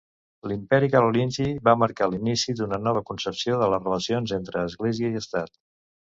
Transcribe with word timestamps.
L'Imperi 0.51 0.87
carolingi 0.95 1.45
va 1.69 1.75
marcar 1.81 2.07
l'inici 2.13 2.55
d'una 2.61 2.81
nova 2.87 3.05
concepció 3.11 3.59
de 3.61 3.69
les 3.75 3.85
relacions 3.85 4.35
entre 4.41 4.67
església 4.73 5.15
i 5.15 5.23
estat. 5.23 5.55